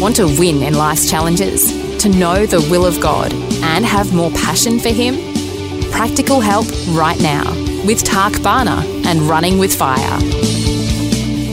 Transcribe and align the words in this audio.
Want 0.00 0.16
to 0.16 0.24
win 0.24 0.62
in 0.62 0.72
life's 0.72 1.10
challenges? 1.10 1.98
To 1.98 2.08
know 2.08 2.46
the 2.46 2.66
will 2.70 2.86
of 2.86 2.98
God 3.02 3.34
and 3.62 3.84
have 3.84 4.14
more 4.14 4.30
passion 4.30 4.78
for 4.78 4.88
Him? 4.88 5.16
Practical 5.90 6.40
help 6.40 6.64
right 6.88 7.20
now 7.20 7.44
with 7.84 8.02
Tak 8.02 8.32
Bhana 8.42 8.82
and 9.04 9.20
Running 9.20 9.58
with 9.58 9.76
Fire. 9.76 10.18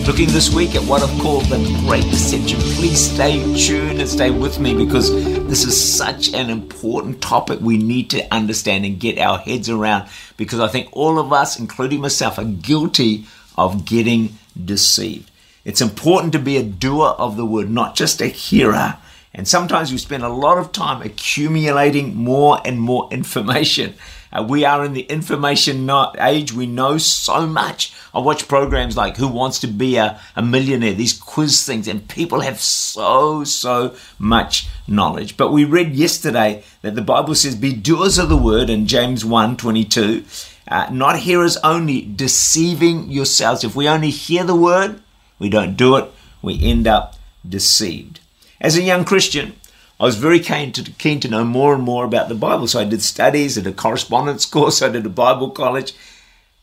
Looking 0.05 0.29
this 0.29 0.55
week 0.55 0.75
at 0.75 0.83
what 0.83 1.03
I've 1.03 1.19
called 1.19 1.43
the 1.47 1.57
Great 1.85 2.05
Deception. 2.05 2.57
Please 2.77 3.11
stay 3.11 3.43
tuned 3.57 3.99
and 3.99 4.07
stay 4.07 4.31
with 4.31 4.61
me 4.61 4.73
because 4.73 5.11
this 5.11 5.65
is 5.65 5.97
such 5.97 6.33
an 6.33 6.49
important 6.49 7.21
topic 7.21 7.59
we 7.59 7.77
need 7.77 8.09
to 8.11 8.33
understand 8.33 8.85
and 8.85 8.97
get 8.97 9.19
our 9.19 9.39
heads 9.39 9.69
around 9.69 10.07
because 10.37 10.61
I 10.61 10.69
think 10.69 10.87
all 10.93 11.19
of 11.19 11.33
us, 11.33 11.59
including 11.59 11.99
myself, 11.99 12.39
are 12.39 12.45
guilty 12.45 13.25
of 13.57 13.83
getting 13.83 14.37
deceived. 14.63 15.29
It's 15.67 15.81
important 15.81 16.31
to 16.31 16.39
be 16.39 16.55
a 16.55 16.63
doer 16.63 17.13
of 17.17 17.35
the 17.35 17.45
word, 17.45 17.69
not 17.69 17.93
just 17.93 18.21
a 18.21 18.27
hearer. 18.27 18.95
And 19.33 19.45
sometimes 19.45 19.91
we 19.91 19.97
spend 19.97 20.23
a 20.23 20.29
lot 20.29 20.57
of 20.57 20.71
time 20.71 21.01
accumulating 21.01 22.15
more 22.15 22.61
and 22.63 22.79
more 22.79 23.09
information. 23.11 23.95
Uh, 24.31 24.45
we 24.47 24.63
are 24.63 24.85
in 24.85 24.93
the 24.93 25.01
information 25.01 25.89
age. 26.21 26.53
We 26.53 26.67
know 26.67 26.97
so 26.97 27.45
much. 27.45 27.93
I 28.13 28.19
watch 28.19 28.47
programs 28.47 28.95
like 28.95 29.17
Who 29.17 29.27
Wants 29.27 29.59
to 29.59 29.67
Be 29.67 29.97
a, 29.97 30.17
a 30.37 30.41
Millionaire, 30.41 30.93
these 30.93 31.11
quiz 31.11 31.65
things, 31.65 31.89
and 31.89 32.07
people 32.07 32.39
have 32.39 32.61
so, 32.61 33.43
so 33.43 33.93
much 34.17 34.69
knowledge. 34.87 35.35
But 35.35 35.51
we 35.51 35.65
read 35.65 35.95
yesterday 35.95 36.63
that 36.81 36.95
the 36.95 37.01
Bible 37.01 37.35
says, 37.35 37.55
Be 37.55 37.73
doers 37.73 38.17
of 38.17 38.29
the 38.29 38.37
word 38.37 38.69
in 38.69 38.87
James 38.87 39.25
1 39.25 39.57
22, 39.57 40.23
uh, 40.69 40.87
not 40.93 41.19
hearers 41.19 41.57
only, 41.57 42.03
deceiving 42.03 43.11
yourselves. 43.11 43.65
If 43.65 43.75
we 43.75 43.89
only 43.89 44.11
hear 44.11 44.45
the 44.45 44.55
word, 44.55 45.01
we 45.39 45.49
don't 45.49 45.77
do 45.77 45.95
it, 45.95 46.11
we 46.41 46.61
end 46.61 46.87
up 46.87 47.15
deceived. 47.47 48.19
As 48.59 48.75
a 48.75 48.81
young 48.81 49.05
Christian, 49.05 49.55
I 49.99 50.03
was 50.03 50.15
very 50.15 50.39
keen 50.39 50.71
to, 50.73 50.91
keen 50.91 51.19
to 51.21 51.27
know 51.27 51.43
more 51.43 51.73
and 51.73 51.83
more 51.83 52.05
about 52.05 52.29
the 52.29 52.35
Bible. 52.35 52.67
So 52.67 52.79
I 52.79 52.85
did 52.85 53.01
studies, 53.01 53.57
I 53.57 53.61
did 53.61 53.73
a 53.73 53.75
correspondence 53.75 54.45
course, 54.51 54.81
I 54.81 54.89
did 54.89 55.05
a 55.05 55.09
Bible 55.09 55.49
college. 55.51 55.93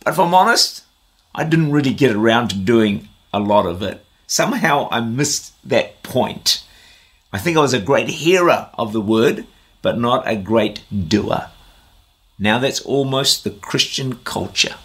But 0.05 0.15
if 0.15 0.21
I'm 0.21 0.35
honest, 0.35 0.85
I 1.35 1.45
didn't 1.45 1.73
really 1.73 1.93
get 1.93 2.15
around 2.15 2.49
to 2.49 2.57
doing 2.57 3.09
a 3.33 3.41
lot 3.41 3.67
of 3.67 3.83
it. 3.83 4.05
Somehow 4.27 4.89
I 4.91 5.01
missed 5.01 5.53
that 5.69 6.03
point. 6.03 6.65
I 7.33 7.39
think 7.39 7.57
I 7.57 7.61
was 7.61 7.75
a 7.75 7.81
great 7.81 8.09
hearer 8.09 8.71
of 8.75 8.93
the 8.93 9.01
word, 9.01 9.47
but 9.83 9.99
not 9.99 10.27
a 10.27 10.37
great 10.37 10.85
doer. 11.09 11.51
Now 12.39 12.59
that's 12.59 12.81
almost 12.81 13.43
the 13.43 13.51
Christian 13.51 14.17
culture. 14.25 14.77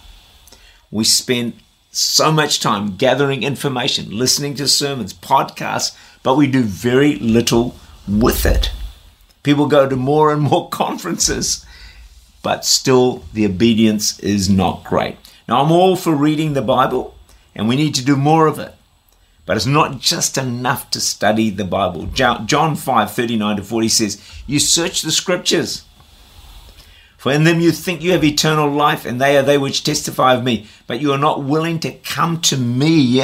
We 0.90 1.04
spend 1.04 1.54
so 1.90 2.30
much 2.30 2.60
time 2.60 2.96
gathering 2.96 3.42
information, 3.42 4.16
listening 4.16 4.54
to 4.54 4.68
sermons, 4.68 5.12
podcasts, 5.12 5.96
but 6.22 6.36
we 6.36 6.46
do 6.46 6.62
very 6.62 7.16
little 7.16 7.74
with 8.06 8.46
it. 8.46 8.70
People 9.42 9.66
go 9.66 9.88
to 9.88 9.96
more 9.96 10.32
and 10.32 10.42
more 10.42 10.68
conferences, 10.70 11.64
but 12.42 12.64
still 12.64 13.24
the 13.32 13.46
obedience 13.46 14.18
is 14.20 14.48
not 14.48 14.84
great. 14.84 15.16
Now, 15.48 15.62
I'm 15.62 15.72
all 15.72 15.96
for 15.96 16.14
reading 16.14 16.52
the 16.52 16.62
Bible, 16.62 17.16
and 17.54 17.68
we 17.68 17.76
need 17.76 17.94
to 17.96 18.04
do 18.04 18.16
more 18.16 18.46
of 18.46 18.58
it. 18.58 18.74
But 19.46 19.56
it's 19.56 19.66
not 19.66 19.98
just 19.98 20.38
enough 20.38 20.90
to 20.90 21.00
study 21.00 21.50
the 21.50 21.64
Bible. 21.64 22.06
John 22.06 22.76
5 22.76 23.10
39 23.10 23.56
to 23.56 23.64
40 23.64 23.88
says, 23.88 24.22
You 24.46 24.60
search 24.60 25.02
the 25.02 25.10
scriptures 25.10 25.84
for 27.20 27.30
in 27.30 27.44
them 27.44 27.60
you 27.60 27.70
think 27.70 28.00
you 28.00 28.12
have 28.12 28.24
eternal 28.24 28.70
life, 28.70 29.04
and 29.04 29.20
they 29.20 29.36
are 29.36 29.42
they 29.42 29.58
which 29.58 29.84
testify 29.84 30.32
of 30.32 30.42
me. 30.42 30.66
But 30.86 31.02
you 31.02 31.12
are 31.12 31.18
not 31.18 31.44
willing 31.44 31.78
to 31.80 31.92
come 31.92 32.40
to 32.40 32.56
me 32.56 33.22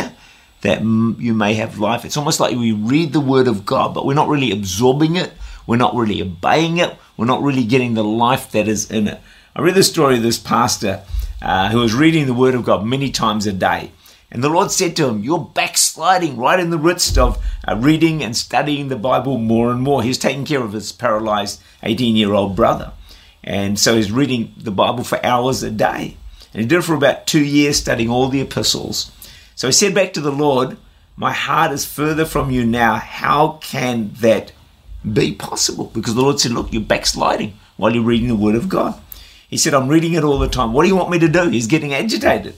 that 0.60 0.82
you 0.82 1.32
may 1.32 1.54
have 1.54 1.78
life. 1.78 2.04
It's 2.04 2.18
almost 2.18 2.38
like 2.38 2.54
we 2.54 2.72
read 2.72 3.14
the 3.14 3.20
Word 3.20 3.48
of 3.48 3.64
God, 3.64 3.94
but 3.94 4.04
we're 4.04 4.12
not 4.12 4.28
really 4.28 4.50
absorbing 4.50 5.16
it. 5.16 5.32
We're 5.66 5.76
not 5.76 5.94
really 5.94 6.20
obeying 6.20 6.76
it. 6.76 6.94
We're 7.16 7.24
not 7.24 7.40
really 7.40 7.64
getting 7.64 7.94
the 7.94 8.04
life 8.04 8.50
that 8.50 8.68
is 8.68 8.90
in 8.90 9.08
it. 9.08 9.18
I 9.54 9.62
read 9.62 9.74
the 9.74 9.82
story 9.82 10.16
of 10.18 10.22
this 10.22 10.38
pastor 10.38 11.02
uh, 11.40 11.70
who 11.70 11.78
was 11.78 11.94
reading 11.94 12.26
the 12.26 12.34
Word 12.34 12.54
of 12.54 12.66
God 12.66 12.84
many 12.84 13.10
times 13.10 13.46
a 13.46 13.52
day. 13.54 13.92
And 14.30 14.44
the 14.44 14.50
Lord 14.50 14.70
said 14.70 14.94
to 14.96 15.08
him, 15.08 15.24
You're 15.24 15.50
backsliding 15.54 16.36
right 16.36 16.60
in 16.60 16.68
the 16.68 16.76
midst 16.76 17.16
of 17.16 17.42
uh, 17.66 17.74
reading 17.76 18.22
and 18.22 18.36
studying 18.36 18.88
the 18.88 18.96
Bible 18.96 19.38
more 19.38 19.70
and 19.70 19.80
more. 19.80 20.02
He's 20.02 20.18
taking 20.18 20.44
care 20.44 20.62
of 20.62 20.74
his 20.74 20.92
paralyzed 20.92 21.62
18 21.82 22.14
year 22.14 22.34
old 22.34 22.54
brother. 22.54 22.92
And 23.46 23.78
so 23.78 23.94
he's 23.94 24.10
reading 24.10 24.52
the 24.56 24.72
Bible 24.72 25.04
for 25.04 25.24
hours 25.24 25.62
a 25.62 25.70
day. 25.70 26.16
And 26.52 26.62
he 26.62 26.66
did 26.66 26.80
it 26.80 26.82
for 26.82 26.94
about 26.94 27.26
two 27.26 27.44
years, 27.44 27.78
studying 27.78 28.10
all 28.10 28.28
the 28.28 28.40
epistles. 28.40 29.12
So 29.54 29.68
he 29.68 29.72
said 29.72 29.94
back 29.94 30.12
to 30.14 30.20
the 30.20 30.32
Lord, 30.32 30.76
My 31.16 31.32
heart 31.32 31.70
is 31.70 31.84
further 31.84 32.24
from 32.24 32.50
you 32.50 32.66
now. 32.66 32.96
How 32.96 33.58
can 33.62 34.10
that 34.20 34.52
be 35.10 35.32
possible? 35.32 35.90
Because 35.94 36.14
the 36.14 36.22
Lord 36.22 36.40
said, 36.40 36.52
Look, 36.52 36.72
you're 36.72 36.82
backsliding 36.82 37.56
while 37.76 37.94
you're 37.94 38.02
reading 38.02 38.28
the 38.28 38.34
Word 38.34 38.56
of 38.56 38.68
God. 38.68 39.00
He 39.48 39.56
said, 39.56 39.74
I'm 39.74 39.88
reading 39.88 40.14
it 40.14 40.24
all 40.24 40.40
the 40.40 40.48
time. 40.48 40.72
What 40.72 40.82
do 40.82 40.88
you 40.88 40.96
want 40.96 41.10
me 41.10 41.20
to 41.20 41.28
do? 41.28 41.48
He's 41.48 41.68
getting 41.68 41.94
agitated. 41.94 42.56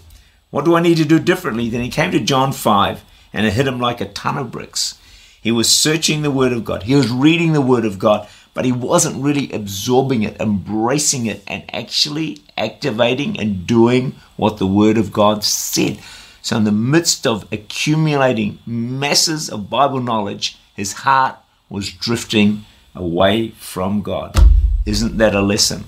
What 0.50 0.64
do 0.64 0.74
I 0.74 0.80
need 0.80 0.96
to 0.96 1.04
do 1.04 1.18
differently? 1.18 1.68
Then 1.68 1.82
he 1.82 1.90
came 1.90 2.10
to 2.12 2.20
John 2.20 2.52
5 2.52 3.04
and 3.34 3.46
it 3.46 3.52
hit 3.52 3.66
him 3.66 3.78
like 3.78 4.00
a 4.00 4.08
ton 4.08 4.38
of 4.38 4.50
bricks. 4.50 4.98
He 5.40 5.52
was 5.52 5.68
searching 5.68 6.22
the 6.22 6.30
Word 6.30 6.52
of 6.52 6.64
God, 6.64 6.84
he 6.84 6.94
was 6.94 7.10
reading 7.10 7.52
the 7.52 7.60
Word 7.60 7.84
of 7.84 7.98
God, 7.98 8.28
but 8.58 8.64
he 8.64 8.72
wasn't 8.72 9.22
really 9.22 9.52
absorbing 9.52 10.24
it, 10.24 10.40
embracing 10.40 11.26
it, 11.26 11.44
and 11.46 11.62
actually 11.72 12.42
activating 12.56 13.38
and 13.38 13.68
doing 13.68 14.16
what 14.34 14.56
the 14.56 14.66
Word 14.66 14.98
of 14.98 15.12
God 15.12 15.44
said. 15.44 16.00
So, 16.42 16.56
in 16.56 16.64
the 16.64 16.72
midst 16.72 17.24
of 17.24 17.46
accumulating 17.52 18.58
masses 18.66 19.48
of 19.48 19.70
Bible 19.70 20.00
knowledge, 20.00 20.58
his 20.74 20.92
heart 20.92 21.36
was 21.68 21.92
drifting 21.92 22.64
away 22.96 23.50
from 23.50 24.02
God. 24.02 24.36
Isn't 24.84 25.18
that 25.18 25.36
a 25.36 25.40
lesson 25.40 25.84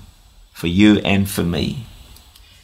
for 0.53 0.67
you 0.67 0.99
and 0.99 1.29
for 1.29 1.43
me? 1.43 1.87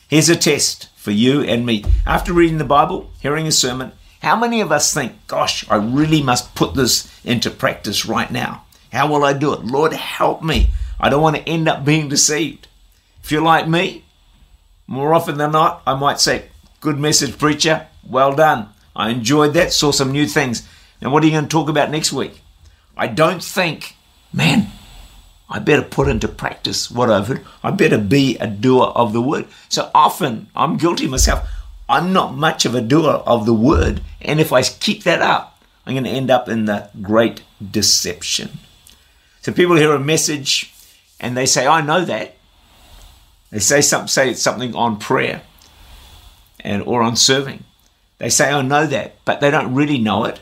Here's 0.07 0.29
a 0.29 0.37
test 0.37 0.87
for 0.95 1.11
you 1.11 1.41
and 1.41 1.65
me. 1.65 1.83
After 2.05 2.31
reading 2.31 2.59
the 2.59 2.63
Bible, 2.63 3.11
hearing 3.19 3.45
a 3.45 3.51
sermon, 3.51 3.91
how 4.21 4.37
many 4.37 4.61
of 4.61 4.71
us 4.71 4.93
think, 4.93 5.27
gosh, 5.27 5.69
I 5.69 5.75
really 5.75 6.23
must 6.23 6.55
put 6.55 6.75
this 6.75 7.11
into 7.25 7.51
practice 7.51 8.05
right 8.05 8.31
now? 8.31 8.63
How 8.91 9.07
will 9.07 9.23
I 9.23 9.33
do 9.33 9.53
it? 9.53 9.65
Lord, 9.65 9.93
help 9.93 10.41
me. 10.43 10.69
I 10.99 11.09
don't 11.09 11.21
want 11.21 11.35
to 11.35 11.47
end 11.47 11.67
up 11.67 11.85
being 11.85 12.09
deceived. 12.09 12.67
If 13.23 13.31
you're 13.31 13.41
like 13.41 13.67
me, 13.67 14.05
more 14.87 15.13
often 15.13 15.37
than 15.37 15.51
not, 15.51 15.81
I 15.85 15.95
might 15.95 16.19
say, 16.19 16.45
Good 16.79 16.99
message, 16.99 17.37
preacher. 17.39 17.87
Well 18.07 18.35
done. 18.35 18.69
I 18.95 19.09
enjoyed 19.09 19.53
that, 19.53 19.73
saw 19.73 19.91
some 19.91 20.11
new 20.11 20.27
things. 20.27 20.67
Now, 21.01 21.09
what 21.09 21.23
are 21.23 21.25
you 21.25 21.31
going 21.31 21.45
to 21.45 21.49
talk 21.49 21.69
about 21.69 21.89
next 21.89 22.13
week? 22.13 22.39
I 22.95 23.07
don't 23.07 23.43
think, 23.43 23.95
man, 24.31 24.67
I 25.49 25.59
better 25.59 25.81
put 25.81 26.07
into 26.07 26.27
practice 26.27 26.91
what 26.91 27.09
I've 27.09 27.27
heard. 27.27 27.45
I 27.63 27.71
better 27.71 27.97
be 27.97 28.37
a 28.37 28.47
doer 28.47 28.87
of 28.95 29.13
the 29.13 29.21
word. 29.21 29.47
So 29.69 29.89
often, 29.93 30.47
I'm 30.55 30.77
guilty 30.77 31.07
myself. 31.07 31.47
I'm 31.89 32.13
not 32.13 32.35
much 32.35 32.65
of 32.65 32.75
a 32.75 32.81
doer 32.81 33.23
of 33.25 33.45
the 33.45 33.53
word. 33.53 34.01
And 34.21 34.39
if 34.39 34.53
I 34.53 34.61
keep 34.61 35.03
that 35.03 35.21
up, 35.21 35.61
I'm 35.85 35.93
going 35.93 36.03
to 36.03 36.09
end 36.09 36.29
up 36.29 36.47
in 36.47 36.65
the 36.65 36.89
great 37.01 37.43
deception. 37.71 38.59
So 39.47 39.53
people 39.53 39.77
hear 39.77 39.93
a 39.93 39.99
message 39.99 40.73
and 41.21 41.37
they 41.37 41.45
say, 41.45 41.65
I 41.65 41.79
know 41.79 42.03
that. 42.03 42.35
They 43.49 43.59
say 43.59 43.79
something, 43.79 44.09
say 44.09 44.33
something 44.33 44.75
on 44.75 44.99
prayer 44.99 45.41
and 46.59 46.83
or 46.83 47.01
on 47.01 47.15
serving. 47.15 47.63
They 48.17 48.27
say, 48.27 48.51
I 48.51 48.61
know 48.61 48.85
that, 48.87 49.15
but 49.23 49.39
they 49.39 49.49
don't 49.49 49.73
really 49.73 49.99
know 49.99 50.25
it 50.25 50.41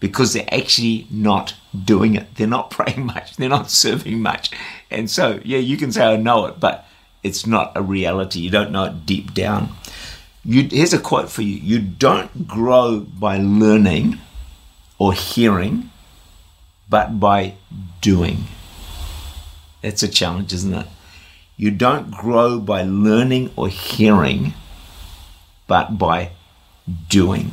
because 0.00 0.32
they're 0.32 0.48
actually 0.50 1.06
not 1.10 1.56
doing 1.84 2.14
it. 2.14 2.36
They're 2.36 2.46
not 2.46 2.70
praying 2.78 3.04
much. 3.04 3.36
They're 3.36 3.50
not 3.50 3.70
serving 3.70 4.22
much. 4.22 4.50
And 4.90 5.10
so, 5.10 5.40
yeah, 5.44 5.58
you 5.58 5.76
can 5.76 5.92
say, 5.92 6.06
I 6.06 6.16
know 6.16 6.46
it, 6.46 6.58
but 6.58 6.86
it's 7.22 7.46
not 7.46 7.72
a 7.76 7.82
reality. 7.82 8.40
You 8.40 8.48
don't 8.48 8.72
know 8.72 8.84
it 8.84 9.04
deep 9.04 9.34
down. 9.34 9.74
You, 10.42 10.66
here's 10.70 10.94
a 10.94 10.98
quote 10.98 11.28
for 11.28 11.42
you 11.42 11.56
You 11.56 11.80
don't 11.80 12.48
grow 12.48 13.00
by 13.00 13.36
learning 13.36 14.20
or 14.98 15.12
hearing, 15.12 15.90
but 16.88 17.20
by 17.20 17.54
doing. 18.00 18.44
It's 19.82 20.02
a 20.02 20.08
challenge, 20.08 20.52
isn't 20.52 20.74
it? 20.74 20.86
You 21.56 21.70
don't 21.70 22.10
grow 22.10 22.60
by 22.60 22.82
learning 22.82 23.50
or 23.56 23.68
hearing, 23.68 24.54
but 25.66 25.98
by 25.98 26.30
doing. 27.08 27.52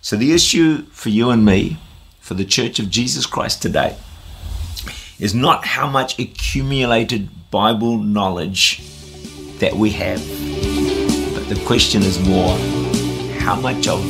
So, 0.00 0.16
the 0.16 0.32
issue 0.32 0.84
for 0.86 1.08
you 1.08 1.30
and 1.30 1.44
me, 1.44 1.78
for 2.20 2.34
the 2.34 2.44
Church 2.44 2.78
of 2.78 2.90
Jesus 2.90 3.26
Christ 3.26 3.62
today, 3.62 3.96
is 5.18 5.34
not 5.34 5.64
how 5.64 5.88
much 5.88 6.18
accumulated 6.18 7.28
Bible 7.50 7.98
knowledge 7.98 8.82
that 9.58 9.74
we 9.74 9.90
have, 9.90 10.18
but 11.34 11.48
the 11.48 11.60
question 11.66 12.02
is 12.02 12.18
more 12.26 12.56
how 13.38 13.54
much 13.56 13.88
of 13.88 14.02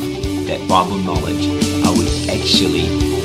that 0.47 0.67
Bible 0.67 0.97
knowledge 0.97 1.45
are 1.85 1.93
we 1.93 2.29
actually? 2.29 3.24